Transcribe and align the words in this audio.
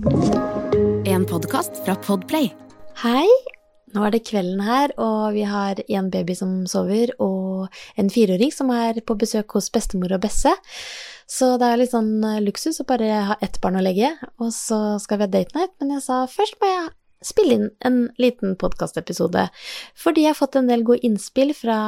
En 0.00 1.26
podkast 1.28 1.76
fra 1.84 1.92
Podplay. 2.00 2.46
Hei! 3.02 3.26
Nå 3.92 4.06
er 4.06 4.14
det 4.14 4.22
kvelden 4.30 4.62
her, 4.64 4.94
og 4.96 5.34
vi 5.34 5.42
har 5.44 5.76
en 5.92 6.08
baby 6.08 6.32
som 6.38 6.54
sover, 6.70 7.12
og 7.20 7.68
en 8.00 8.08
fireåring 8.08 8.48
som 8.54 8.72
er 8.72 9.02
på 9.04 9.18
besøk 9.20 9.52
hos 9.58 9.68
bestemor 9.74 10.14
og 10.16 10.22
Besse. 10.24 10.54
Så 11.28 11.50
det 11.60 11.68
er 11.68 11.82
litt 11.82 11.92
sånn 11.92 12.24
eh, 12.24 12.40
luksus 12.40 12.80
å 12.80 12.88
bare 12.88 13.10
ha 13.28 13.36
ett 13.44 13.60
barn 13.60 13.76
å 13.76 13.84
legge, 13.84 14.14
og 14.40 14.54
så 14.56 14.96
skal 15.04 15.20
vi 15.20 15.28
ha 15.28 15.34
date 15.36 15.58
night, 15.58 15.76
men 15.82 15.92
jeg 15.98 16.06
sa 16.06 16.22
først 16.32 16.56
må 16.62 16.72
jeg 16.72 16.88
spille 17.20 17.58
inn 17.58 17.68
en 17.84 18.02
liten 18.16 18.56
podkastepisode, 18.56 19.50
fordi 20.00 20.24
jeg 20.24 20.32
har 20.32 20.40
fått 20.40 20.56
en 20.56 20.72
del 20.72 20.86
gode 20.88 21.04
innspill 21.04 21.52
fra 21.52 21.80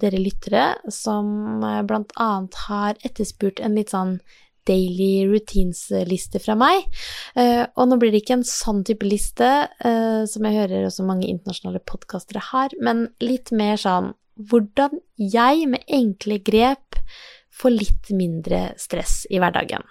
dere 0.00 0.24
lyttere, 0.24 0.70
som 0.88 1.60
eh, 1.60 1.82
blant 1.84 2.16
annet 2.16 2.62
har 2.64 2.96
etterspurt 3.04 3.60
en 3.60 3.76
litt 3.76 3.92
sånn 3.92 4.22
daily 4.68 5.26
routines-liste 5.30 6.42
fra 6.44 6.56
meg. 6.58 6.86
Uh, 7.38 7.64
og 7.74 7.90
nå 7.90 7.98
blir 8.00 8.14
det 8.14 8.22
ikke 8.22 8.38
en 8.38 8.46
sånn 8.46 8.84
type 8.86 9.08
liste 9.08 9.48
uh, 9.48 10.22
som 10.28 10.48
jeg 10.48 10.60
hører 10.60 10.88
også 10.88 11.06
mange 11.08 11.28
internasjonale 11.30 11.82
podkastere 11.88 12.44
har, 12.52 12.76
men 12.84 13.08
litt 13.24 13.52
mer 13.56 13.80
sånn 13.80 14.12
hvordan 14.38 15.00
jeg 15.18 15.66
med 15.70 15.86
enkle 15.90 16.38
grep 16.46 16.98
får 17.58 17.74
litt 17.74 18.10
mindre 18.14 18.68
stress 18.78 19.24
i 19.30 19.40
hverdagen. 19.42 19.82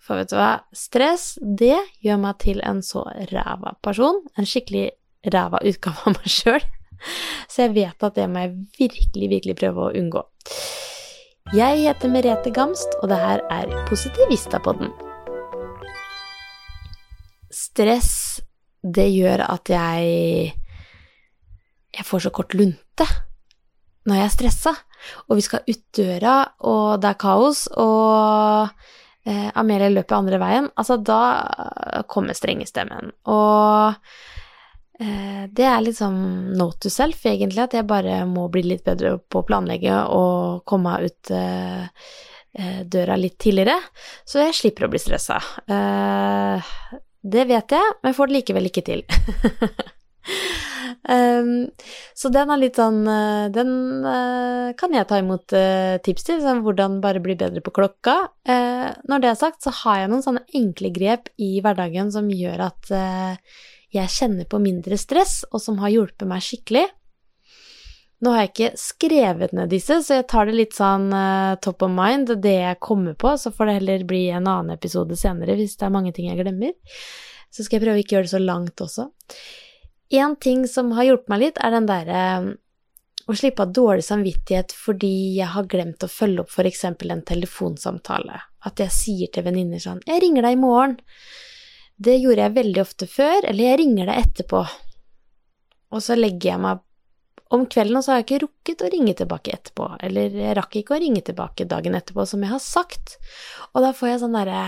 For 0.00 0.20
vet 0.20 0.30
du 0.30 0.38
hva, 0.38 0.62
stress, 0.76 1.34
det 1.42 1.76
gjør 2.04 2.22
meg 2.22 2.38
til 2.44 2.62
en 2.64 2.80
så 2.86 3.02
ræva 3.32 3.74
person, 3.84 4.22
en 4.38 4.48
skikkelig 4.48 4.88
ræva 5.34 5.60
utgave 5.66 6.06
av 6.06 6.16
meg 6.16 6.30
sjøl. 6.30 6.66
Så 7.50 7.66
jeg 7.66 7.74
vet 7.76 8.06
at 8.06 8.16
det 8.16 8.26
må 8.30 8.46
jeg 8.46 8.54
virkelig, 8.78 9.30
virkelig 9.34 9.56
prøve 9.58 9.88
å 9.88 9.94
unngå. 9.98 10.22
Jeg 11.54 11.78
heter 11.84 12.10
Merete 12.10 12.50
Gamst, 12.50 12.96
og 12.98 13.06
det 13.06 13.16
her 13.22 13.38
er 13.54 13.70
Positivistapodden. 13.86 14.88
Stress, 17.54 18.40
det 18.82 19.04
gjør 19.14 19.44
at 19.44 19.70
jeg 19.70 20.56
Jeg 21.94 22.04
får 22.04 22.18
så 22.26 22.32
kort 22.34 22.54
lunte 22.54 23.06
når 24.06 24.14
jeg 24.14 24.24
er 24.24 24.34
stressa, 24.34 24.72
og 25.28 25.36
vi 25.38 25.44
skal 25.46 25.62
ut 25.70 25.82
døra, 25.96 26.34
og 26.66 27.00
det 27.02 27.08
er 27.10 27.18
kaos, 27.18 27.66
og 27.74 28.68
eh, 29.26 29.48
Amelie 29.54 29.90
løper 29.90 30.18
andre 30.18 30.38
veien. 30.38 30.68
Altså, 30.76 30.96
da 30.98 32.02
kommer 32.06 32.34
strengestemmen. 32.34 33.10
Og 33.26 33.94
det 34.96 35.64
er 35.68 35.82
liksom 35.84 36.14
note 36.56 36.86
to 36.86 36.92
self, 36.92 37.24
egentlig, 37.28 37.60
at 37.66 37.74
jeg 37.76 37.88
bare 37.88 38.22
må 38.28 38.46
bli 38.52 38.62
litt 38.64 38.84
bedre 38.86 39.16
på 39.20 39.42
å 39.42 39.46
planlegge 39.46 39.98
og 40.12 40.62
komme 40.68 40.94
meg 40.94 41.10
ut 41.10 41.32
eh, 41.36 41.82
eh, 42.56 42.80
døra 42.88 43.18
litt 43.20 43.36
tidligere, 43.42 43.76
så 44.24 44.46
jeg 44.46 44.56
slipper 44.56 44.86
å 44.86 44.92
bli 44.92 45.02
stressa. 45.02 45.40
Det 47.26 47.44
vet 47.50 47.76
jeg, 47.76 47.92
men 48.06 48.16
får 48.16 48.30
det 48.30 48.38
likevel 48.40 48.72
ikke 48.72 48.86
til. 48.86 49.04
Um, 51.06 51.68
så 52.18 52.32
den 52.34 52.50
er 52.50 52.58
litt 52.58 52.78
sånn 52.80 53.04
Den 53.54 53.68
kan 54.74 54.94
jeg 54.96 55.06
ta 55.06 55.20
imot 55.20 55.54
tips 56.02 56.26
til, 56.26 56.40
sånn 56.42 56.64
hvordan 56.64 56.96
bare 57.04 57.22
bli 57.22 57.36
bedre 57.38 57.62
på 57.62 57.70
klokka. 57.76 58.16
Når 58.42 59.22
det 59.22 59.30
er 59.30 59.38
sagt, 59.38 59.60
så 59.62 59.70
har 59.84 60.00
jeg 60.00 60.10
noen 60.10 60.24
sånne 60.26 60.42
enkle 60.58 60.90
grep 60.94 61.30
i 61.38 61.60
hverdagen 61.62 62.10
som 62.14 62.26
gjør 62.32 62.64
at 62.66 62.90
jeg 63.96 64.12
kjenner 64.12 64.48
på 64.48 64.60
mindre 64.62 64.98
stress, 65.00 65.42
og 65.50 65.62
som 65.62 65.80
har 65.82 65.92
hjulpet 65.94 66.28
meg 66.28 66.44
skikkelig. 66.44 66.86
Nå 68.24 68.32
har 68.32 68.46
jeg 68.46 68.52
ikke 68.52 68.80
skrevet 68.80 69.52
ned 69.56 69.68
disse, 69.72 69.98
så 70.02 70.20
jeg 70.20 70.28
tar 70.32 70.48
det 70.48 70.56
litt 70.56 70.76
sånn 70.76 71.10
uh, 71.12 71.58
top 71.60 71.84
of 71.84 71.92
mind, 71.92 72.32
det 72.40 72.54
jeg 72.54 72.80
kommer 72.84 73.16
på, 73.18 73.34
så 73.36 73.52
får 73.52 73.68
det 73.68 73.78
heller 73.80 74.06
bli 74.08 74.22
en 74.32 74.48
annen 74.48 74.72
episode 74.72 75.18
senere 75.20 75.58
hvis 75.58 75.76
det 75.76 75.88
er 75.88 75.92
mange 75.92 76.14
ting 76.16 76.30
jeg 76.30 76.40
glemmer. 76.40 76.72
Så 77.52 77.64
skal 77.64 77.76
jeg 77.76 77.84
prøve 77.84 78.00
å 78.00 78.04
ikke 78.04 78.16
gjøre 78.16 78.28
det 78.28 78.32
så 78.32 78.40
langt 78.40 78.84
også. 78.84 79.10
En 80.16 80.36
ting 80.40 80.64
som 80.70 80.94
har 80.96 81.10
hjulpet 81.10 81.32
meg 81.32 81.42
litt, 81.44 81.60
er 81.60 81.76
den 81.76 81.90
derre 81.90 82.22
uh, 82.40 82.54
å 83.26 83.34
slippe 83.34 83.64
av 83.64 83.74
dårlig 83.74 84.04
samvittighet 84.06 84.72
fordi 84.76 85.12
jeg 85.40 85.50
har 85.52 85.66
glemt 85.70 86.04
å 86.06 86.10
følge 86.10 86.44
opp 86.44 86.52
f.eks. 86.52 86.84
en 86.86 87.24
telefonsamtale. 87.26 88.38
At 88.66 88.80
jeg 88.82 88.94
sier 88.94 89.32
til 89.32 89.46
venninner 89.46 89.82
sånn 89.82 90.00
'Jeg 90.06 90.22
ringer 90.22 90.46
deg 90.46 90.56
i 90.56 90.62
morgen'. 90.62 90.98
Det 91.96 92.16
gjorde 92.20 92.44
jeg 92.44 92.56
veldig 92.58 92.82
ofte 92.82 93.08
før, 93.08 93.46
eller 93.48 93.70
jeg 93.70 93.80
ringer 93.80 94.10
deg 94.10 94.26
etterpå. 94.26 94.62
Og 95.96 96.02
så 96.04 96.16
legger 96.18 96.52
jeg 96.52 96.62
meg 96.62 96.82
om 97.54 97.62
kvelden, 97.70 97.98
og 97.98 98.04
så 98.04 98.12
har 98.12 98.20
jeg 98.20 98.26
ikke 98.26 98.42
rukket 98.42 98.82
å 98.82 98.90
ringe 98.92 99.14
tilbake 99.16 99.52
etterpå, 99.54 99.86
eller 100.08 100.34
jeg 100.34 100.56
rakk 100.58 100.80
ikke 100.80 100.96
å 100.96 101.02
ringe 101.02 101.22
tilbake 101.24 101.68
dagen 101.70 101.94
etterpå, 101.96 102.26
som 102.26 102.42
jeg 102.42 102.52
har 102.52 102.62
sagt. 102.62 103.16
Og 103.72 103.84
da 103.84 103.92
får 103.96 104.10
jeg 104.10 104.22
sånn 104.24 104.36
derre 104.36 104.64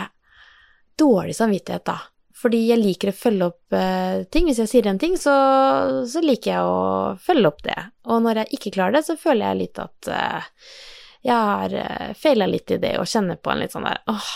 dårlig 0.99 1.35
samvittighet, 1.37 1.85
da. 1.89 1.99
Fordi 2.39 2.61
jeg 2.69 2.79
liker 2.79 3.11
å 3.11 3.19
følge 3.19 3.49
opp 3.51 3.75
uh, 3.75 4.23
ting. 4.31 4.47
Hvis 4.47 4.61
jeg 4.63 4.71
sier 4.71 4.87
en 4.87 5.01
ting, 5.03 5.17
så, 5.19 5.35
så, 6.07 6.23
liker 6.23 6.53
jeg 6.53 6.69
å 6.69 7.17
følge 7.23 7.51
opp 7.51 7.65
det. 7.67 7.79
Og 8.07 8.23
når 8.23 8.45
jeg 8.45 8.59
ikke 8.59 8.75
klarer 8.77 8.99
det, 8.99 9.05
så 9.09 9.19
føler 9.19 9.51
jeg 9.51 9.61
litt 9.65 9.81
at 9.83 10.11
uh, 10.13 10.63
jeg 11.27 11.49
har 11.51 11.75
uh, 11.75 12.13
feila 12.19 12.47
litt 12.47 12.71
i 12.77 12.79
det, 12.83 12.95
og 13.03 13.11
kjenner 13.11 13.41
på 13.43 13.51
en 13.51 13.65
litt 13.65 13.75
sånn 13.75 13.89
der 13.89 14.05
åh, 14.13 14.31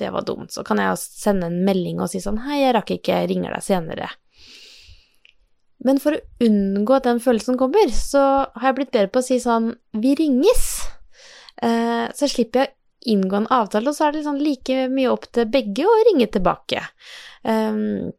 det 0.00 0.10
var 0.14 0.26
dumt. 0.26 0.52
Så 0.54 0.64
kan 0.66 0.80
jeg 0.82 0.98
sende 1.00 1.50
en 1.50 1.62
melding 1.66 2.00
og 2.02 2.10
si 2.12 2.22
sånn 2.22 2.40
hei, 2.46 2.62
jeg 2.64 2.74
rakk 2.76 2.94
ikke, 2.96 3.22
jeg 3.22 3.30
ringer 3.32 3.54
deg 3.56 3.66
senere. 3.66 4.10
Men 5.84 6.00
for 6.02 6.16
å 6.16 6.44
unngå 6.44 6.96
at 6.98 7.08
den 7.08 7.22
følelsen 7.24 7.56
kommer, 7.60 7.88
så 7.94 8.22
har 8.52 8.70
jeg 8.70 8.78
blitt 8.80 8.92
bedre 8.92 9.12
på 9.12 9.22
å 9.22 9.24
si 9.24 9.38
sånn 9.40 9.72
vi 9.96 10.12
ringes. 10.18 10.66
Eh, 11.62 12.06
så 12.16 12.28
slipper 12.28 12.66
jeg 12.66 12.72
å 12.72 12.76
inngå 13.14 13.38
en 13.38 13.52
avtale, 13.52 13.88
og 13.88 13.96
så 13.96 14.06
er 14.06 14.12
det 14.12 14.20
liksom 14.20 14.40
like 14.44 14.88
mye 14.92 15.12
opp 15.12 15.30
til 15.32 15.48
begge 15.48 15.86
å 15.88 16.00
ringe 16.10 16.28
tilbake. 16.32 16.84
Um, 17.48 18.10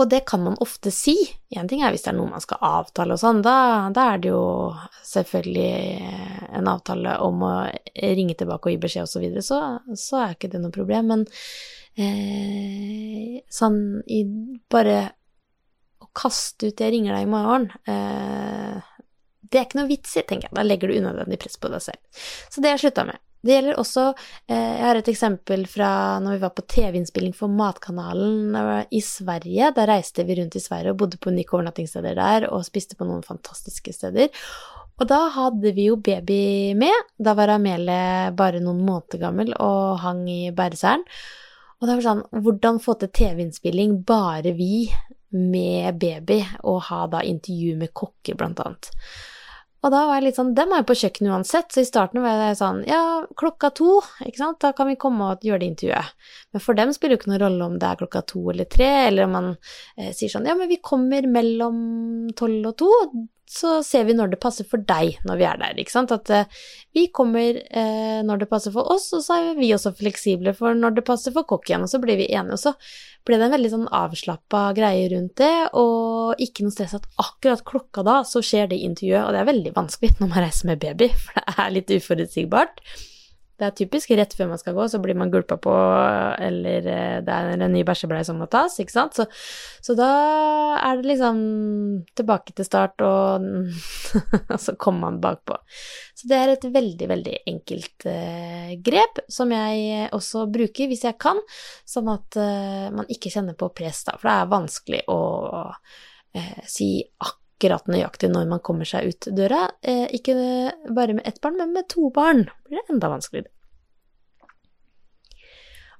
og 0.00 0.08
det 0.10 0.22
kan 0.26 0.42
man 0.44 0.56
ofte 0.62 0.90
si. 0.94 1.16
Én 1.54 1.68
ting 1.68 1.82
er 1.82 1.92
hvis 1.92 2.06
det 2.06 2.12
er 2.12 2.18
noe 2.18 2.30
man 2.30 2.42
skal 2.42 2.62
avtale 2.64 3.16
og 3.16 3.20
sånn, 3.20 3.42
da, 3.44 3.90
da, 3.94 4.12
er 4.14 4.22
det 4.22 4.30
jo 4.32 4.44
selvfølgelig 5.06 6.31
en 6.52 6.70
avtale 6.70 7.16
om 7.24 7.42
å 7.46 7.54
ringe 7.96 8.36
tilbake 8.38 8.68
og 8.68 8.74
gi 8.74 8.82
beskjed 8.82 9.08
og 9.08 9.12
så 9.12 9.22
videre, 9.22 9.44
så, 9.46 9.58
så 9.98 10.22
er 10.22 10.36
ikke 10.36 10.52
det 10.52 10.62
noe 10.62 10.74
problem. 10.74 11.10
Men 11.12 11.26
eh, 11.96 13.42
sånn 13.52 13.82
i 14.06 14.22
bare 14.70 15.00
å 16.02 16.08
kaste 16.16 16.72
ut 16.72 16.80
'jeg 16.80 16.92
ringer 16.92 17.14
deg 17.16 17.28
i 17.28 17.32
morgen' 17.32 17.70
eh, 17.88 18.88
det 19.52 19.60
er 19.60 19.66
ikke 19.68 19.82
noe 19.82 19.90
vits 19.90 20.16
i, 20.16 20.22
tenker 20.24 20.48
jeg. 20.48 20.56
Da 20.56 20.64
legger 20.64 20.88
du 20.88 20.96
unødvendig 20.96 21.38
press 21.42 21.58
på 21.60 21.68
deg 21.68 21.84
selv. 21.84 22.00
Så 22.48 22.62
det 22.62 22.70
har 22.70 22.78
jeg 22.78 22.86
slutta 22.86 23.04
med. 23.04 23.20
Det 23.42 23.56
gjelder 23.56 23.78
også 23.80 24.04
eh, 24.46 24.54
Jeg 24.78 24.84
har 24.86 24.98
et 25.00 25.08
eksempel 25.10 25.64
fra 25.66 25.88
når 26.22 26.36
vi 26.36 26.42
var 26.44 26.52
på 26.54 26.64
TV-innspilling 26.70 27.34
for 27.34 27.50
Matkanalen 27.50 28.54
i 28.94 29.02
Sverige. 29.02 29.72
Da 29.74 29.86
reiste 29.90 30.24
vi 30.28 30.38
rundt 30.38 30.56
i 30.56 30.62
Sverige 30.62 30.94
og 30.94 31.00
bodde 31.02 31.18
på 31.18 31.32
unike 31.34 31.56
overnattingssteder 31.56 32.16
der 32.16 32.46
og 32.52 32.64
spiste 32.68 32.96
på 32.96 33.08
noen 33.08 33.24
fantastiske 33.26 33.94
steder. 33.96 34.30
Og 35.02 35.08
da 35.10 35.24
hadde 35.34 35.72
vi 35.74 35.88
jo 35.88 35.96
baby 35.98 36.74
med. 36.78 37.08
Da 37.18 37.34
var 37.34 37.50
Amelie 37.56 38.30
bare 38.38 38.60
noen 38.62 38.84
måneder 38.86 39.18
gammel 39.24 39.50
og 39.58 39.98
hang 39.98 40.28
i 40.30 40.52
bæreselen. 40.54 41.02
Og 41.82 41.88
det 41.88 41.96
var 41.96 42.04
sånn 42.06 42.22
Hvordan 42.44 42.78
få 42.78 42.94
til 43.00 43.10
TV-innspilling 43.10 43.96
bare 44.06 44.54
vi 44.54 44.86
med 45.34 45.98
baby, 45.98 46.38
og 46.68 46.84
ha 46.90 47.06
da 47.10 47.22
intervju 47.24 47.74
med 47.80 47.90
kokker, 47.96 48.36
blant 48.38 48.60
annet. 48.62 48.92
Og 49.82 49.90
da 49.90 50.04
var 50.06 50.20
jeg 50.20 50.26
litt 50.28 50.38
sånn 50.38 50.52
Dem 50.54 50.70
er 50.70 50.82
jo 50.82 50.88
på 50.92 50.98
kjøkkenet 51.00 51.32
uansett, 51.32 51.72
så 51.74 51.82
i 51.82 51.88
starten 51.88 52.22
var 52.22 52.38
jeg 52.44 52.60
sånn 52.60 52.82
Ja, 52.86 53.02
klokka 53.40 53.72
to, 53.74 53.96
ikke 54.22 54.38
sant, 54.38 54.60
da 54.62 54.70
kan 54.76 54.92
vi 54.92 54.98
komme 55.00 55.32
og 55.32 55.42
gjøre 55.42 55.64
det 55.64 55.70
intervjuet. 55.72 56.14
Men 56.54 56.62
for 56.62 56.78
dem 56.78 56.94
spiller 56.94 57.16
det 57.16 57.18
jo 57.18 57.22
ikke 57.24 57.32
noen 57.32 57.42
rolle 57.42 57.70
om 57.72 57.78
det 57.80 57.88
er 57.88 58.02
klokka 58.04 58.22
to 58.30 58.44
eller 58.52 58.70
tre, 58.70 58.90
eller 59.08 59.26
om 59.26 59.34
man 59.40 59.50
eh, 59.96 60.12
sier 60.14 60.30
sånn 60.30 60.46
Ja, 60.46 60.54
men 60.58 60.70
vi 60.70 60.78
kommer 60.84 61.26
mellom 61.26 61.80
tolv 62.38 62.70
og 62.70 62.76
to, 62.84 62.92
så 63.52 63.78
ser 63.84 64.06
vi 64.08 64.16
når 64.16 64.32
det 64.32 64.40
passer 64.42 64.66
for 64.68 64.82
deg 64.88 65.18
når 65.28 65.38
vi 65.40 65.46
er 65.48 65.60
der, 65.60 65.78
ikke 65.78 65.94
sant. 65.94 66.14
At 66.14 66.30
eh, 66.32 66.48
vi 66.96 67.06
kommer 67.14 67.58
eh, 67.60 68.20
når 68.24 68.42
det 68.42 68.50
passer 68.50 68.74
for 68.74 68.88
oss, 68.94 69.10
og 69.16 69.24
så 69.24 69.38
er 69.38 69.60
vi 69.60 69.72
også 69.76 69.94
fleksible 69.98 70.54
for 70.56 70.76
når 70.78 70.96
det 70.98 71.06
passer 71.08 71.34
for 71.34 71.48
kokken, 71.48 71.84
og 71.84 71.92
så 71.92 72.00
blir 72.02 72.20
vi 72.20 72.30
enige. 72.32 72.56
Og 72.56 72.62
så 72.62 72.74
ble 73.28 73.38
det 73.38 73.46
en 73.46 73.54
veldig 73.54 73.72
sånn 73.74 73.88
avslappa 73.94 74.64
greie 74.76 75.06
rundt 75.12 75.36
det, 75.42 75.54
og 75.78 76.40
ikke 76.42 76.66
noe 76.66 76.74
stress 76.74 76.96
at 76.98 77.08
akkurat 77.22 77.64
klokka 77.68 78.04
da 78.06 78.18
så 78.26 78.42
skjer 78.44 78.72
det 78.72 78.82
intervjuet, 78.82 79.22
og 79.22 79.34
det 79.34 79.42
er 79.42 79.50
veldig 79.52 79.76
vanskelig 79.76 80.14
når 80.18 80.32
man 80.32 80.46
reiser 80.46 80.72
med 80.72 80.82
baby, 80.82 81.12
for 81.22 81.38
det 81.38 81.56
er 81.56 81.74
litt 81.76 81.96
uforutsigbart. 82.00 82.84
Det 83.62 83.68
er 83.68 83.74
typisk 83.78 84.10
rett 84.18 84.32
før 84.34 84.48
man 84.50 84.58
skal 84.58 84.74
gå, 84.74 84.88
så 84.90 84.98
blir 84.98 85.14
man 85.14 85.30
gulpa 85.30 85.54
på, 85.62 85.72
eller 86.42 86.86
eh, 86.90 87.18
det 87.22 87.34
er 87.36 87.52
en 87.54 87.70
ny 87.70 87.84
bæsjebleie 87.86 88.26
som 88.26 88.40
må 88.42 88.48
tas, 88.50 88.74
ikke 88.82 88.94
sant. 88.94 89.14
Så, 89.14 89.28
så, 89.78 89.94
da 89.98 90.08
er 90.80 90.98
det 90.98 91.12
liksom 91.12 91.38
tilbake 92.18 92.56
til 92.58 92.66
start, 92.66 93.04
og, 93.06 93.46
så 94.58 94.74
kommer 94.74 95.12
man 95.12 95.20
bakpå. 95.22 95.60
Så 96.18 96.26
det 96.30 96.40
er 96.40 96.54
et 96.56 96.66
veldig, 96.74 97.08
veldig 97.12 97.36
enkelt 97.52 98.08
eh, 98.10 98.72
grep 98.82 99.22
som 99.30 99.54
jeg 99.54 100.08
også 100.10 100.48
bruker 100.50 100.90
hvis 100.90 101.06
jeg 101.06 101.20
kan, 101.22 101.38
sånn 101.86 102.10
at 102.10 102.40
eh, 102.42 102.88
man 102.98 103.06
ikke 103.14 103.30
kjenner 103.30 103.54
på 103.58 103.70
press, 103.76 104.02
da. 104.08 104.18
For 104.18 104.26
det 104.26 104.34
er 104.40 104.50
vanskelig 104.56 105.04
å 105.12 105.20
eh, 106.34 106.66
si 106.66 106.96
akkurat 106.98 107.41
akkurat 107.62 107.86
nøyaktig 107.86 108.30
når 108.32 108.48
man 108.50 108.60
kommer 108.60 108.88
seg 108.88 109.12
ut 109.12 109.28
døra. 109.36 109.70
Eh, 109.82 110.08
ikke 110.16 110.34
bare 110.90 111.14
med 111.14 111.26
ett 111.26 111.40
barn, 111.40 111.56
men 111.56 111.72
med 111.72 111.88
to 111.88 112.10
barn 112.10 112.48
blir 112.66 112.80
det 112.80 112.94
enda 112.94 113.10
vanskeligere. 113.12 113.52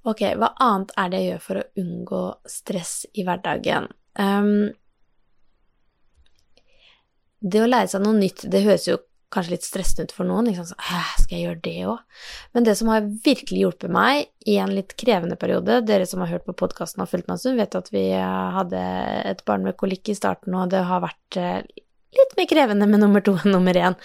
Ok, 0.02 0.24
hva 0.34 0.48
annet 0.58 0.90
er 0.98 1.10
det 1.10 1.18
jeg 1.20 1.30
gjør 1.30 1.42
for 1.44 1.60
å 1.60 1.68
unngå 1.78 2.22
stress 2.50 2.94
i 3.14 3.22
hverdagen? 3.22 3.86
Um, 4.18 4.72
det 7.38 7.62
å 7.62 7.68
lære 7.70 7.92
seg 7.92 8.02
noe 8.02 8.18
nytt, 8.18 8.42
det 8.50 8.64
høres 8.66 8.88
jo 8.88 8.98
kanskje 9.32 9.56
litt 9.56 9.66
stressende 9.66 10.08
ut 10.08 10.14
for 10.14 10.28
noen. 10.28 10.50
Liksom? 10.50 10.68
Så, 10.70 10.76
skal 11.24 11.36
jeg 11.36 11.46
gjøre 11.46 11.62
det 11.64 11.76
òg? 11.92 12.26
Men 12.56 12.66
det 12.68 12.76
som 12.78 12.90
har 12.92 13.08
virkelig 13.24 13.64
hjulpet 13.64 13.92
meg 13.92 14.28
i 14.48 14.58
en 14.62 14.74
litt 14.74 14.94
krevende 15.00 15.38
periode 15.40 15.80
Dere 15.86 16.06
som 16.08 16.22
har 16.24 16.32
hørt 16.34 16.46
på 16.48 16.56
podkasten 16.64 17.04
og 17.04 17.10
fulgt 17.10 17.28
meg 17.28 17.38
en 17.38 17.42
stund, 17.44 17.60
vet 17.60 17.78
at 17.78 17.90
vi 17.94 18.04
hadde 18.12 18.84
et 19.32 19.42
barn 19.48 19.66
med 19.66 19.78
kolikk 19.80 20.12
i 20.12 20.18
starten, 20.18 20.56
og 20.58 20.70
det 20.74 20.84
har 20.88 21.04
vært 21.04 21.40
eh, 21.40 21.60
litt 22.12 22.38
mer 22.38 22.48
krevende 22.50 22.88
med 22.90 23.02
nummer 23.02 23.24
to 23.24 23.36
enn 23.40 23.54
nummer 23.56 23.78
én. 23.78 23.98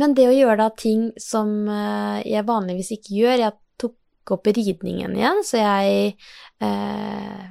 Men 0.00 0.14
det 0.16 0.30
å 0.30 0.34
gjøre 0.34 0.62
da 0.62 0.70
ting 0.72 1.10
som 1.20 1.68
eh, 1.68 2.20
jeg 2.28 2.48
vanligvis 2.48 2.94
ikke 2.96 3.16
gjør 3.18 3.42
Jeg 3.44 3.56
tok 3.82 4.34
opp 4.36 4.50
ridningen 4.54 5.16
igjen, 5.18 5.42
så 5.46 5.60
jeg 5.60 6.14
eh, 6.62 7.48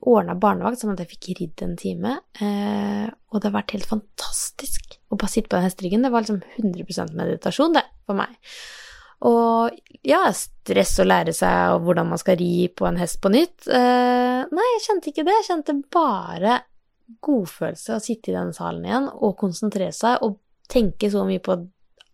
ordna 0.00 0.36
barnevakt 0.40 0.80
sånn 0.80 0.94
at 0.94 1.02
jeg 1.02 1.12
fikk 1.12 1.30
ridd 1.38 1.64
en 1.64 1.76
time. 1.78 2.16
Eh, 2.40 3.06
og 3.30 3.40
det 3.40 3.50
har 3.50 3.58
vært 3.58 3.74
helt 3.76 3.88
fantastisk 3.88 4.96
å 5.10 5.18
bare 5.18 5.32
sitte 5.32 5.50
på 5.50 5.58
den 5.58 5.66
hesteryggen. 5.68 6.04
Det 6.06 6.12
var 6.12 6.24
liksom 6.24 6.40
100 6.62 7.10
meditasjon, 7.18 7.74
det, 7.76 7.84
for 8.08 8.18
meg. 8.18 8.38
Og 9.28 9.76
ja, 10.06 10.22
stress 10.32 10.94
å 11.02 11.04
lære 11.04 11.34
seg 11.36 11.82
hvordan 11.84 12.08
man 12.08 12.20
skal 12.20 12.38
ri 12.40 12.70
på 12.72 12.88
en 12.88 13.00
hest 13.00 13.20
på 13.20 13.32
nytt. 13.32 13.68
Eh, 13.68 14.40
nei, 14.48 14.68
jeg 14.76 14.86
kjente 14.86 15.12
ikke 15.12 15.26
det. 15.28 15.36
Jeg 15.40 15.48
kjente 15.50 15.76
bare 15.92 16.62
godfølelse 17.26 17.98
å 17.98 18.02
sitte 18.02 18.30
i 18.30 18.36
denne 18.36 18.56
salen 18.56 18.86
igjen 18.86 19.10
og 19.10 19.36
konsentrere 19.40 19.92
seg 19.92 20.22
og 20.24 20.38
tenke 20.70 21.10
så 21.12 21.26
mye 21.26 21.42
på 21.42 21.58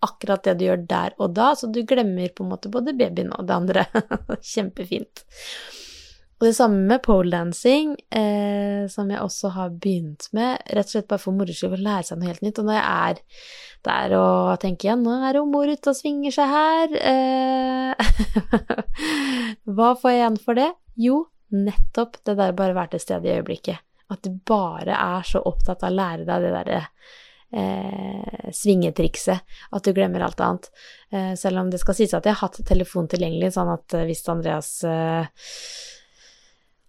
akkurat 0.07 0.43
det 0.45 0.57
du 0.59 0.67
gjør 0.67 0.83
der 0.89 1.15
og 1.21 1.35
da, 1.37 1.51
så 1.57 1.69
du 1.73 1.83
glemmer 1.89 2.33
på 2.33 2.45
en 2.45 2.53
måte 2.53 2.73
både 2.73 2.95
babyen 2.97 3.33
og 3.37 3.47
det 3.49 3.57
andre. 3.57 3.87
Kjempefint. 4.55 5.27
Og 6.37 6.45
det 6.45 6.57
samme 6.59 6.83
med 6.85 7.01
poledancing, 7.01 7.95
eh, 8.13 8.85
som 8.93 9.09
jeg 9.09 9.23
også 9.25 9.55
har 9.55 9.71
begynt 9.73 10.27
med, 10.37 10.61
rett 10.69 10.91
og 10.91 10.93
slett 10.93 11.09
bare 11.09 11.23
for 11.23 11.33
moro 11.33 11.55
skyld 11.57 11.79
å 11.79 11.81
lære 11.81 12.09
seg 12.11 12.21
noe 12.21 12.29
helt 12.29 12.45
nytt. 12.45 12.61
Og 12.61 12.69
når 12.69 12.77
jeg 12.77 12.85
er 12.93 13.23
der 13.89 14.15
og 14.19 14.51
tenker 14.61 14.91
igjen, 14.91 15.07
nå 15.07 15.15
er 15.25 15.39
det 15.39 15.45
mor 15.49 15.73
ute 15.73 15.95
og 15.95 15.97
svinger 15.97 16.35
seg 16.37 16.53
her, 16.53 16.99
eh, 17.01 18.13
hva 19.79 19.95
får 19.97 20.13
jeg 20.13 20.21
igjen 20.21 20.39
for 20.45 20.61
det? 20.61 20.69
Jo, 21.07 21.23
nettopp 21.57 22.21
det 22.29 22.37
der 22.37 22.57
bare 22.59 22.77
være 22.77 22.97
til 22.97 23.07
stede 23.07 23.31
i 23.31 23.39
øyeblikket. 23.39 23.81
At 24.13 24.23
du 24.27 24.37
bare 24.47 24.93
er 24.93 25.25
så 25.27 25.41
opptatt 25.41 25.87
av 25.87 25.89
å 25.89 25.97
lære 25.97 26.29
deg 26.29 26.45
det 26.45 26.53
derre 26.53 26.85
eh, 27.57 28.53
svingetrikset 28.53 29.59
at 29.73 29.89
du 29.89 29.97
glemmer 29.97 30.29
alt 30.29 30.45
annet. 30.45 30.69
Eh, 31.09 31.33
selv 31.41 31.65
om 31.65 31.73
det 31.73 31.81
skal 31.81 31.97
sies 31.97 32.13
at 32.13 32.29
jeg 32.29 32.37
har 32.37 32.45
hatt 32.45 32.61
telefon 32.69 33.09
tilgjengelig, 33.09 33.55
sånn 33.57 33.73
at 33.73 34.03
hvis 34.05 34.27
Andreas 34.29 34.73
eh, 34.85 35.33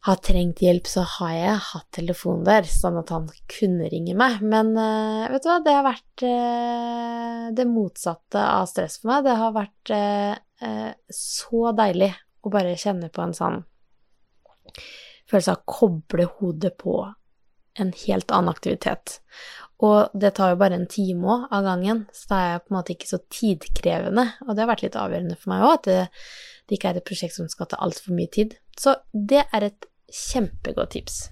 har 0.06 0.20
trengt 0.24 0.62
hjelp, 0.62 0.88
så 0.88 1.02
har 1.18 1.32
jeg 1.34 1.56
hatt 1.72 1.88
telefonen 1.98 2.46
der, 2.48 2.68
sånn 2.70 3.00
at 3.02 3.12
han 3.12 3.26
kunne 3.52 3.90
ringe 3.92 4.14
meg. 4.18 4.40
Men 4.46 4.72
uh, 4.78 5.26
vet 5.32 5.44
du 5.44 5.50
hva, 5.50 5.58
det 5.66 5.74
har 5.76 5.86
vært 5.88 6.24
uh, 6.24 7.48
det 7.58 7.66
motsatte 7.68 8.44
av 8.44 8.70
stress 8.72 9.00
for 9.02 9.12
meg. 9.12 9.26
Det 9.28 9.36
har 9.42 9.56
vært 9.58 9.94
uh, 9.94 10.92
så 11.12 11.74
deilig 11.78 12.14
å 12.46 12.54
bare 12.54 12.78
kjenne 12.80 13.12
på 13.14 13.24
en 13.26 13.36
sånn 13.36 13.62
følelse 15.28 15.54
av 15.54 15.60
å 15.60 15.78
koble 15.78 16.28
hodet 16.38 16.76
på 16.80 17.02
en 17.78 17.92
helt 18.06 18.32
annen 18.34 18.54
aktivitet. 18.54 19.20
Og 19.84 20.14
det 20.18 20.34
tar 20.38 20.54
jo 20.54 20.62
bare 20.62 20.78
en 20.80 20.88
time 20.90 21.28
òg 21.30 21.52
av 21.54 21.66
gangen, 21.68 22.06
så 22.16 22.32
det 22.32 22.38
er 22.46 22.62
på 22.64 22.72
en 22.72 22.78
måte 22.80 22.96
ikke 22.96 23.10
så 23.12 23.20
tidkrevende. 23.34 24.24
Og 24.48 24.56
det 24.56 24.64
har 24.64 24.72
vært 24.72 24.86
litt 24.88 24.98
avgjørende 24.98 25.38
for 25.38 25.54
meg 25.54 25.66
òg, 25.66 25.76
at 25.76 25.90
det, 25.90 26.00
det 26.66 26.80
ikke 26.80 26.94
er 26.94 27.02
et 27.02 27.10
prosjekt 27.10 27.38
som 27.38 27.52
skal 27.52 27.70
ta 27.70 27.82
altfor 27.86 28.16
mye 28.18 28.32
tid. 28.34 28.56
Så 28.78 28.96
det 29.14 29.44
er 29.54 29.70
et 29.72 29.86
Kjempegodt 30.08 30.94
tips. 30.96 31.32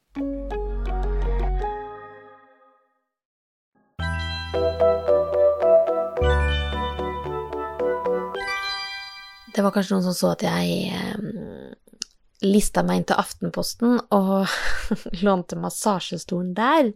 Det 9.51 9.63
var 9.63 9.73
kanskje 9.75 9.97
noen 9.97 10.05
som 10.05 10.15
så 10.15 10.31
at 10.31 10.45
jeg 10.45 10.91
eh, 10.95 11.71
lista 12.45 12.83
meg 12.85 13.01
inn 13.01 13.07
til 13.09 13.19
Aftenposten 13.21 13.97
og 14.15 14.49
lånte 15.25 15.57
massasjestolen 15.59 16.53
der. 16.57 16.93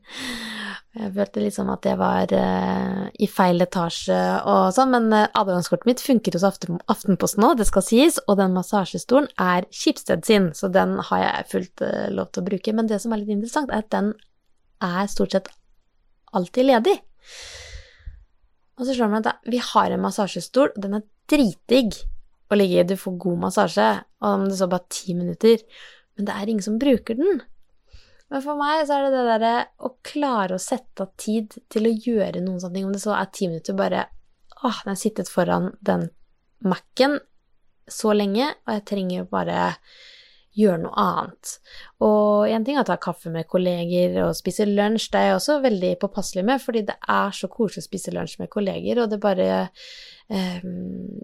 Jeg 0.96 1.12
følte 1.18 1.42
liksom 1.44 1.70
at 1.74 1.86
jeg 1.86 2.00
var 2.00 2.32
eh, 2.32 3.02
i 3.20 3.28
feil 3.28 3.60
etasje 3.66 4.20
og 4.48 4.70
sånn, 4.76 4.94
men 4.94 5.10
eh, 5.12 5.28
adgangskortet 5.36 5.90
mitt 5.90 6.04
funker 6.04 6.38
hos 6.38 6.46
Aften 6.48 6.80
Aftenposten 6.92 7.44
nå, 7.44 7.52
det 7.60 7.68
skal 7.68 7.84
sies, 7.84 8.22
og 8.26 8.40
den 8.40 8.56
massasjestolen 8.56 9.28
er 9.42 9.68
Skipsted 9.76 10.24
sin, 10.28 10.50
så 10.56 10.72
den 10.72 10.96
har 11.10 11.24
jeg 11.26 11.50
fullt 11.52 11.86
eh, 11.86 12.08
lov 12.16 12.32
til 12.32 12.46
å 12.46 12.48
bruke. 12.48 12.78
Men 12.80 12.88
det 12.88 13.02
som 13.04 13.12
er 13.12 13.22
litt 13.22 13.36
interessant, 13.36 13.76
er 13.76 13.84
at 13.84 13.92
den 13.92 14.14
er 14.86 15.12
stort 15.12 15.36
sett 15.36 15.52
alltid 16.36 16.72
ledig. 16.72 16.96
Og 18.80 18.88
så 18.88 18.96
slår 18.96 19.08
det 19.08 19.14
meg 19.14 19.30
at 19.30 19.52
vi 19.52 19.62
har 19.74 19.92
en 19.92 20.04
massasjestol, 20.08 20.72
og 20.72 20.84
den 20.84 20.98
er 21.02 21.08
dritdigg 21.32 22.00
å 22.50 22.58
ligge 22.60 22.82
i. 22.82 22.88
Du 22.88 22.96
får 23.00 23.20
god 23.26 23.44
massasje, 23.48 23.90
og 24.22 24.30
om 24.32 24.48
det 24.50 24.58
så 24.60 24.70
bare 24.72 24.90
ti 24.94 25.18
minutter. 25.18 25.62
Men 26.16 26.30
det 26.30 26.36
er 26.36 26.52
ingen 26.52 26.66
som 26.66 26.80
bruker 26.82 27.20
den. 27.20 27.44
Men 28.32 28.42
for 28.42 28.58
meg 28.58 28.88
så 28.88 28.98
er 28.98 29.06
det 29.06 29.14
det 29.14 29.26
derre 29.30 29.54
å 29.86 29.94
klare 30.06 30.58
å 30.58 30.62
sette 30.62 31.06
av 31.06 31.14
tid 31.22 31.54
til 31.72 31.88
å 31.88 31.94
gjøre 31.94 32.42
noen 32.42 32.62
sånne 32.62 32.80
ting. 32.80 32.88
Om 32.90 32.96
det 32.96 33.04
så 33.04 33.14
er 33.18 33.32
ti 33.34 33.50
minutter, 33.52 33.78
bare 33.78 34.08
åh, 34.64 34.82
den 34.84 34.94
har 34.96 35.00
sittet 35.00 35.32
foran 35.32 35.74
den 35.86 36.10
Mac-en 36.66 37.20
så 37.92 38.16
lenge, 38.16 38.48
og 38.66 38.72
jeg 38.74 38.86
trenger 38.90 39.28
bare 39.30 39.58
gjøre 40.56 40.82
noe 40.86 40.96
annet. 40.98 41.52
Og 42.06 42.48
en 42.50 42.66
ting 42.66 42.78
er 42.78 42.86
å 42.86 42.88
ta 42.88 42.96
kaffe 43.02 43.30
med 43.30 43.48
kolleger 43.52 44.16
og 44.24 44.38
spise 44.38 44.68
lunsj, 44.70 45.10
det 45.12 45.20
er 45.20 45.30
jeg 45.30 45.40
også 45.40 45.60
veldig 45.66 45.92
påpasselig 46.02 46.46
med, 46.48 46.64
fordi 46.64 46.86
det 46.88 46.96
er 47.12 47.36
så 47.36 47.50
koselig 47.52 47.84
å 47.84 47.88
spise 47.90 48.14
lunsj 48.16 48.40
med 48.42 48.52
kolleger, 48.54 49.04
og 49.04 49.12
det 49.12 49.20
bare 49.24 49.50
eh, 49.60 50.64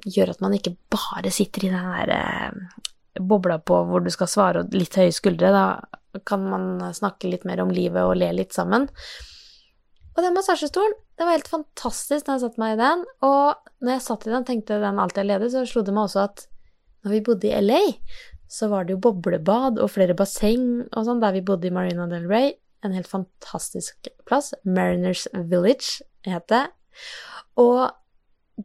gjør 0.05 0.33
at 0.33 0.41
man 0.43 0.55
ikke 0.57 0.75
bare 0.91 1.31
sitter 1.33 1.67
i 1.67 1.71
den 1.73 1.89
der 1.95 2.13
eh, 2.15 2.79
bobla 3.19 3.59
på 3.59 3.81
hvor 3.89 4.03
du 4.03 4.09
skal 4.13 4.29
svare 4.31 4.63
og 4.63 4.75
litt 4.75 4.95
høye 4.97 5.13
skuldre. 5.15 5.51
Da 5.51 6.21
kan 6.27 6.45
man 6.47 6.93
snakke 6.95 7.29
litt 7.31 7.45
mer 7.47 7.61
om 7.63 7.73
livet 7.73 8.03
og 8.03 8.17
le 8.19 8.31
litt 8.35 8.55
sammen. 8.55 8.87
Og 10.11 10.23
den 10.25 10.35
massasjestolen, 10.35 10.97
det 11.15 11.27
var 11.27 11.37
helt 11.37 11.51
fantastisk 11.51 12.27
når 12.27 12.35
jeg 12.35 12.43
satte 12.43 12.61
meg 12.61 12.73
i 12.75 12.81
den. 12.81 13.03
Og 13.27 13.69
når 13.83 13.95
jeg 13.95 14.05
satt 14.07 14.27
i 14.27 14.33
den, 14.33 14.47
tenkte 14.47 14.81
den 14.81 14.99
alltid 14.99 15.23
er 15.23 15.29
ledig, 15.29 15.51
så 15.53 15.63
slo 15.69 15.85
det 15.87 15.95
meg 15.95 16.09
også 16.09 16.25
at 16.25 16.45
når 17.01 17.15
vi 17.15 17.23
bodde 17.25 17.49
i 17.49 17.61
LA, 17.63 17.79
så 18.51 18.67
var 18.71 18.85
det 18.85 18.97
jo 18.97 19.03
boblebad 19.05 19.79
og 19.79 19.93
flere 19.93 20.15
basseng 20.17 20.83
og 20.91 21.07
sånn 21.07 21.21
der 21.23 21.37
vi 21.37 21.45
bodde 21.47 21.69
i 21.69 21.73
Marina 21.73 22.07
del 22.11 22.27
Rey. 22.29 22.51
En 22.83 22.95
helt 22.97 23.09
fantastisk 23.09 24.09
plass. 24.27 24.51
Mariners 24.65 25.27
Village 25.33 26.03
het 26.27 26.47
det. 26.51 26.65
Og 27.61 27.87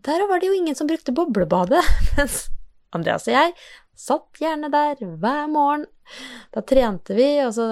der 0.05 0.29
var 0.29 0.41
det 0.41 0.51
jo 0.51 0.57
ingen 0.57 0.77
som 0.77 0.89
brukte 0.89 1.15
boblebadet, 1.15 1.83
mens 2.17 2.47
Andreas 2.95 3.27
og 3.29 3.35
jeg 3.35 3.53
satt 3.97 4.41
gjerne 4.41 4.71
der 4.73 5.01
hver 5.01 5.47
morgen. 5.51 5.87
Da 6.55 6.63
trente 6.63 7.17
vi, 7.17 7.27
og 7.43 7.53
så 7.57 7.67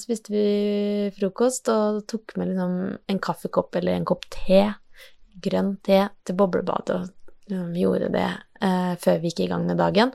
spiste 0.00 0.32
vi 0.32 0.46
frokost 1.18 1.68
og 1.72 2.04
tok 2.08 2.36
med 2.40 2.52
liksom 2.52 2.76
en 3.12 3.22
kaffekopp 3.22 3.76
eller 3.76 3.98
en 3.98 4.06
kopp 4.08 4.24
te, 4.32 4.62
grønn 5.42 5.74
te, 5.84 6.06
til 6.24 6.38
boblebadet, 6.38 6.96
og 6.96 7.50
liksom 7.50 7.74
gjorde 7.76 8.12
det 8.14 8.28
eh, 8.64 8.94
før 9.02 9.20
vi 9.20 9.32
gikk 9.32 9.44
i 9.44 9.50
gang 9.52 9.66
med 9.68 9.82
dagen. 9.82 10.14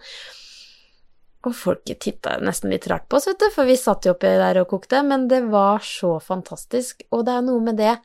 Og 1.45 1.55
folk 1.57 1.89
titta 1.89 2.35
nesten 2.41 2.73
litt 2.73 2.87
rart 2.89 3.07
på 3.09 3.17
oss, 3.17 3.27
vet 3.29 3.41
du, 3.41 3.47
for 3.53 3.69
vi 3.69 3.77
satt 3.79 4.05
jo 4.05 4.15
oppi 4.15 4.29
der 4.41 4.61
og 4.61 4.69
kokte, 4.73 5.01
men 5.05 5.27
det 5.29 5.43
var 5.49 5.81
så 5.85 6.15
fantastisk. 6.21 7.05
Og 7.11 7.25
det 7.25 7.37
er 7.37 7.45
noe 7.45 7.63
med 7.65 7.79
det 7.81 7.95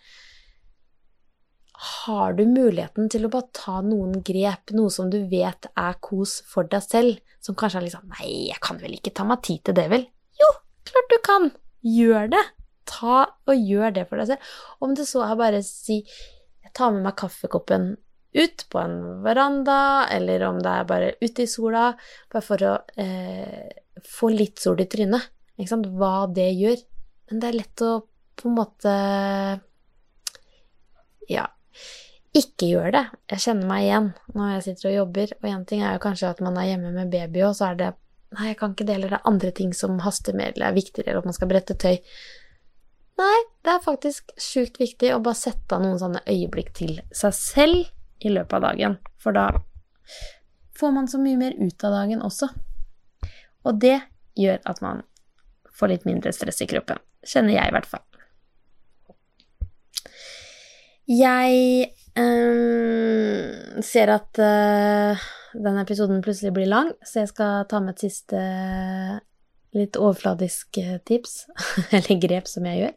Har 1.76 2.32
du 2.38 2.44
muligheten 2.48 3.10
til 3.12 3.26
å 3.26 3.30
bare 3.32 3.50
ta 3.56 3.80
noen 3.84 4.22
grep, 4.24 4.72
noe 4.76 4.92
som 4.92 5.10
du 5.12 5.18
vet 5.28 5.68
er 5.76 5.98
kos 6.00 6.38
for 6.48 6.68
deg 6.72 6.84
selv, 6.84 7.18
som 7.44 7.56
kanskje 7.58 7.82
er 7.82 7.86
liksom 7.88 8.14
Nei, 8.16 8.30
jeg 8.48 8.60
kan 8.64 8.80
vel 8.80 8.96
ikke 8.96 9.12
ta 9.16 9.26
meg 9.28 9.42
tid 9.44 9.64
til 9.66 9.76
det, 9.76 9.84
vel? 9.92 10.06
Jo, 10.40 10.48
klart 10.88 11.12
du 11.12 11.18
kan! 11.26 11.50
Gjør 11.86 12.32
det! 12.32 12.42
Ta 12.88 13.18
og 13.26 13.68
gjør 13.68 13.92
det 13.92 14.06
for 14.08 14.22
deg 14.22 14.30
selv. 14.30 14.50
Om 14.80 14.94
det 14.96 15.06
så 15.10 15.24
er 15.26 15.38
bare 15.38 15.60
å 15.60 15.66
si 15.66 16.00
Jeg 16.06 16.72
tar 16.76 16.94
med 16.94 17.04
meg 17.04 17.16
kaffekoppen 17.18 17.96
ut 18.36 18.66
på 18.72 18.80
en 18.80 18.96
veranda, 19.24 20.06
eller 20.12 20.44
om 20.48 20.58
det 20.60 20.72
er 20.72 20.88
bare 20.88 21.12
ute 21.22 21.44
i 21.44 21.48
sola, 21.48 21.88
bare 22.32 22.44
for 22.44 22.64
å 22.68 22.74
eh, 23.00 23.68
få 24.04 24.28
litt 24.32 24.60
sol 24.60 24.80
i 24.82 24.88
trynet. 24.92 25.30
Ikke 25.56 25.72
sant? 25.72 25.88
Hva 25.96 26.26
det 26.28 26.50
gjør. 26.52 26.82
Men 27.30 27.40
det 27.42 27.48
er 27.48 27.58
lett 27.62 27.84
å 27.84 27.92
på 28.36 28.50
en 28.50 28.58
måte 28.58 28.92
Ja, 31.32 31.46
ikke 32.36 32.68
gjør 32.68 32.90
det. 32.94 33.04
Jeg 33.32 33.44
kjenner 33.46 33.68
meg 33.70 33.84
igjen 33.86 34.08
når 34.34 34.50
jeg 34.54 34.64
sitter 34.66 34.90
og 34.90 34.96
jobber. 34.96 35.36
Og 35.40 35.46
én 35.50 35.68
ting 35.68 35.84
er 35.84 35.96
jo 35.96 36.02
kanskje 36.04 36.32
at 36.32 36.42
man 36.44 36.58
er 36.60 36.70
hjemme 36.70 36.92
med 36.94 37.12
baby, 37.12 37.44
og 37.46 37.56
så 37.58 37.72
er 37.72 37.80
det 37.82 37.94
Nei, 38.36 38.48
jeg 38.50 38.56
kan 38.58 38.72
ikke 38.74 38.84
dele 38.88 39.08
det 39.08 39.20
andre 39.24 39.52
ting 39.54 39.70
som 39.72 40.00
haster 40.02 40.34
mer, 40.36 40.50
eller 40.50 40.66
er 40.66 40.74
viktigere, 40.74 41.12
eller 41.12 41.22
at 41.22 41.28
man 41.28 41.36
skal 41.36 41.48
brette 41.48 41.76
tøy. 41.78 42.00
Nei, 43.16 43.36
det 43.64 43.70
er 43.72 43.84
faktisk 43.84 44.34
sjukt 44.42 44.80
viktig 44.82 45.12
å 45.14 45.20
bare 45.24 45.38
sette 45.38 45.76
av 45.76 45.84
noen 45.84 46.00
sånne 46.00 46.24
øyeblikk 46.26 46.72
til 46.76 46.98
seg 47.14 47.36
selv 47.38 48.26
i 48.26 48.32
løpet 48.34 48.58
av 48.58 48.66
dagen. 48.66 48.98
For 49.22 49.36
da 49.36 49.46
får 50.76 50.92
man 50.98 51.08
så 51.08 51.22
mye 51.22 51.38
mer 51.40 51.54
ut 51.56 51.86
av 51.86 51.94
dagen 52.00 52.26
også. 52.26 52.50
Og 53.66 53.80
det 53.86 54.00
gjør 54.36 54.58
at 54.68 54.82
man 54.84 55.06
får 55.78 55.94
litt 55.94 56.10
mindre 56.10 56.34
stress 56.34 56.60
i 56.66 56.68
kroppen. 56.68 57.00
Kjenner 57.26 57.56
jeg, 57.56 57.70
i 57.70 57.76
hvert 57.78 57.88
fall. 57.88 58.04
Jeg 61.06 61.90
um, 62.18 63.82
ser 63.86 64.10
at 64.10 64.40
uh, 64.42 65.26
denne 65.54 65.84
episoden 65.84 66.22
plutselig 66.24 66.54
blir 66.56 66.70
lang, 66.70 66.90
så 67.06 67.22
jeg 67.22 67.30
skal 67.30 67.66
ta 67.70 67.80
med 67.82 67.94
et 67.94 68.06
siste 68.08 68.40
litt 69.76 69.98
overfladisk 70.00 70.78
eh, 70.80 70.96
tips, 71.04 71.44
eller 71.96 72.20
grep, 72.22 72.48
som 72.48 72.64
jeg 72.64 72.80
gjør. 72.80 72.94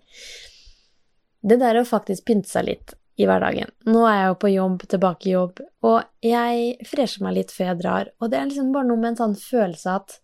Det 1.50 1.58
der 1.60 1.80
å 1.80 1.88
faktisk 1.88 2.28
pynte 2.30 2.50
seg 2.52 2.68
litt 2.70 2.96
i 3.20 3.28
hverdagen. 3.28 3.72
Nå 3.92 4.06
er 4.08 4.16
jeg 4.16 4.30
jo 4.30 4.38
på 4.40 4.52
jobb, 4.54 4.86
tilbake 4.94 5.28
i 5.28 5.34
jobb, 5.34 5.60
og 5.88 5.98
jeg 6.24 6.88
fresher 6.88 7.26
meg 7.26 7.36
litt 7.36 7.52
før 7.52 7.74
jeg 7.74 7.82
drar. 7.82 8.12
Og 8.24 8.32
det 8.32 8.40
er 8.40 8.48
liksom 8.48 8.72
bare 8.76 8.88
noe 8.88 9.02
med 9.02 9.12
en 9.12 9.20
sånn 9.20 9.36
følelse 9.40 9.98
at 10.00 10.18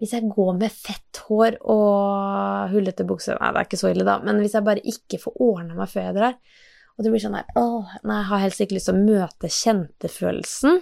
hvis 0.00 0.12
jeg 0.16 0.28
går 0.28 0.56
med 0.58 0.74
fett 0.74 1.22
hår 1.28 1.56
og 1.70 2.72
hullete 2.72 3.06
bukser 3.06 3.38
Nei, 3.38 3.52
det 3.54 3.60
er 3.60 3.68
ikke 3.68 3.78
så 3.78 3.92
ille, 3.92 4.06
da, 4.06 4.18
men 4.26 4.40
hvis 4.42 4.56
jeg 4.56 4.66
bare 4.66 4.82
ikke 4.90 5.20
får 5.22 5.36
ordna 5.44 5.78
meg 5.78 5.92
før 5.92 6.08
jeg 6.08 6.16
drar, 6.18 6.38
og 6.94 7.04
det 7.04 7.10
blir 7.10 7.22
sånn 7.22 7.36
her 7.38 7.58
Åh, 7.58 7.94
nei, 8.06 8.18
jeg 8.20 8.28
har 8.30 8.42
helst 8.44 8.62
ikke 8.64 8.76
lyst 8.76 8.90
til 8.90 8.98
å 8.98 9.04
møte 9.04 9.50
kjentefølelsen, 9.50 10.80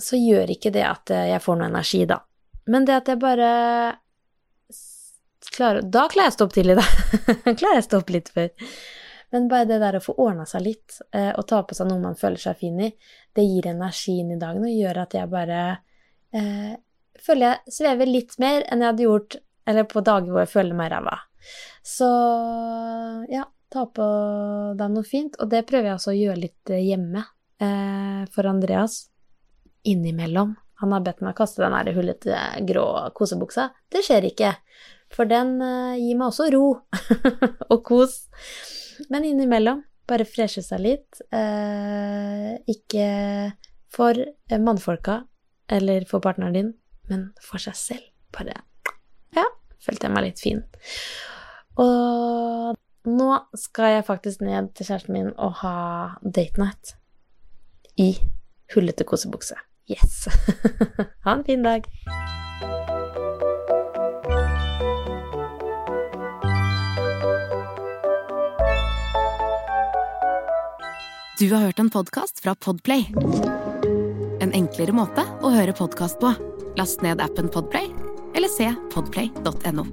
så 0.00 0.18
gjør 0.20 0.52
ikke 0.54 0.72
det 0.74 0.86
at 0.86 1.12
jeg 1.12 1.42
får 1.44 1.58
noe 1.58 1.68
energi, 1.68 2.04
da. 2.08 2.20
Men 2.70 2.86
det 2.86 2.94
at 3.00 3.10
jeg 3.10 3.20
bare 3.20 3.50
klarer 5.50 5.82
Da 5.82 6.06
klarer 6.12 6.28
jeg 6.28 6.34
å 6.34 6.36
stå 6.38 6.46
opp 6.46 6.54
tidlig, 6.54 6.76
da. 6.80 6.86
klarer 7.50 7.78
jeg 7.80 7.84
å 7.84 7.88
stå 7.88 8.00
opp 8.00 8.12
litt 8.14 8.30
før. 8.32 8.50
Men 9.30 9.46
bare 9.50 9.68
det 9.70 9.78
der 9.82 9.98
å 9.98 10.02
få 10.02 10.14
ordna 10.18 10.46
seg 10.48 10.64
litt, 10.64 10.96
eh, 11.14 11.30
og 11.38 11.46
ta 11.50 11.62
på 11.66 11.76
seg 11.78 11.90
noe 11.90 12.02
man 12.02 12.18
føler 12.18 12.40
seg 12.42 12.58
fin 12.58 12.80
i, 12.82 12.90
det 13.36 13.46
gir 13.46 13.68
energi 13.70 14.16
inn 14.22 14.32
i 14.34 14.40
dagen 14.40 14.66
og 14.66 14.74
gjør 14.74 15.04
at 15.04 15.14
jeg 15.14 15.30
bare 15.30 15.60
eh, 16.34 16.72
føler 17.20 17.46
jeg 17.46 17.76
svever 17.78 18.10
litt 18.10 18.34
mer 18.42 18.66
enn 18.66 18.82
jeg 18.82 18.92
hadde 18.92 19.06
gjort 19.06 19.38
eller 19.70 19.86
på 19.86 20.02
dager 20.02 20.32
hvor 20.32 20.42
jeg 20.42 20.50
føler 20.50 20.78
meg 20.78 20.90
ræva. 20.90 21.16
Så 21.86 22.08
ja, 23.30 23.44
ta 23.70 23.86
på 23.86 24.06
deg 24.78 24.94
noe 24.94 25.06
fint. 25.06 25.36
Og 25.40 25.50
det 25.52 25.64
prøver 25.68 25.90
jeg 25.90 25.98
også 25.98 26.12
å 26.12 26.18
gjøre 26.18 26.42
litt 26.42 26.72
eh, 26.72 26.82
hjemme 26.90 27.22
eh, 27.62 28.24
for 28.34 28.48
Andreas. 28.50 29.04
Innimellom. 29.88 30.56
Han 30.82 30.94
har 30.94 31.04
bedt 31.04 31.22
meg 31.24 31.36
kaste 31.36 31.62
den 31.62 31.76
der 31.76 31.96
hullete, 31.96 32.40
grå 32.68 32.86
kosebuksa. 33.16 33.68
Det 33.92 34.02
skjer 34.04 34.30
ikke, 34.30 34.54
for 35.12 35.28
den 35.28 35.58
eh, 35.64 36.00
gir 36.00 36.18
meg 36.18 36.30
også 36.30 36.50
ro 36.54 36.66
og 37.72 37.80
kos. 37.86 38.22
Men 39.12 39.28
innimellom, 39.28 39.84
bare 40.08 40.26
freshe 40.28 40.64
seg 40.64 40.84
litt. 40.84 41.22
Eh, 41.32 42.54
ikke 42.70 43.08
for 43.90 44.18
mannfolka 44.50 45.22
eller 45.70 46.04
for 46.10 46.22
partneren 46.22 46.56
din, 46.56 46.70
men 47.10 47.30
for 47.44 47.62
seg 47.62 47.78
selv. 47.78 48.06
Bare 48.34 48.60
Ja, 49.34 49.46
følte 49.82 50.06
jeg 50.06 50.14
meg 50.14 50.26
litt 50.28 50.42
fin. 50.42 50.62
Og 51.80 52.78
nå 53.08 53.30
skal 53.56 53.96
jeg 53.96 54.06
faktisk 54.08 54.42
ned 54.44 54.72
til 54.76 54.90
kjæresten 54.90 55.16
min 55.16 55.32
og 55.40 55.60
ha 55.62 55.74
date 56.24 56.60
night 56.60 56.94
i 57.96 58.12
hullete 58.74 59.04
kosebukse. 59.08 59.56
Yes. 59.90 60.28
ha 61.24 61.34
en 61.34 61.44
fin 61.44 61.64
dag. 61.64 61.86
Du 71.40 71.48
har 71.54 71.60
hørt 71.60 71.78
en 71.78 71.90
podkast 71.90 72.42
fra 72.44 72.54
Podplay. 72.54 73.06
En 74.44 74.52
enklere 74.52 74.92
måte 74.92 75.24
å 75.40 75.54
høre 75.54 75.72
podkast 75.72 76.20
på. 76.20 76.34
Last 76.76 77.00
ned 77.02 77.24
appen 77.24 77.48
Podplay, 77.48 77.88
eller 78.36 78.52
se 78.52 78.68
podplay.no. 78.92 79.88